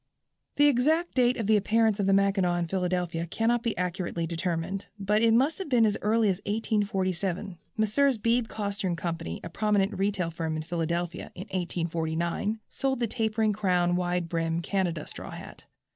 [0.55, 4.87] The exact date of the appearance of the Mackinaw in Philadelphia cannot be accurately determined,
[4.97, 7.59] but it must have been as early as 1847.
[7.77, 8.17] Messrs.
[8.17, 13.53] Beebe, Coster & Co., a prominent retail firm in Philadelphia, in 1849, sold the tapering
[13.53, 15.65] crown, wide brim "Canada straw hat."